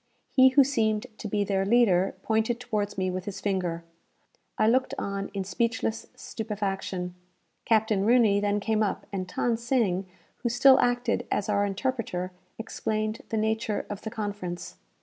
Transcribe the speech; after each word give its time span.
He 0.31 0.49
who 0.49 0.63
seemed 0.63 1.05
to 1.19 1.27
be 1.27 1.43
their 1.43 1.63
leader, 1.63 2.15
pointed 2.23 2.59
towards 2.59 2.97
me 2.97 3.11
with 3.11 3.25
his 3.25 3.39
finger. 3.39 3.83
I 4.57 4.67
looked 4.67 4.95
on 4.97 5.29
in 5.35 5.43
speechless 5.43 6.07
stupefaction. 6.15 7.13
Captain 7.65 8.03
Rooney 8.03 8.39
then 8.39 8.59
came 8.59 8.81
up, 8.81 9.05
and 9.13 9.27
Than 9.37 9.57
Sing, 9.57 10.07
who 10.37 10.49
still 10.49 10.79
acted 10.79 11.27
as 11.29 11.49
our 11.49 11.67
interpreter, 11.67 12.31
explained 12.57 13.21
the 13.29 13.37
nature 13.37 13.85
of 13.91 14.01
the 14.01 14.09
conference. 14.09 14.77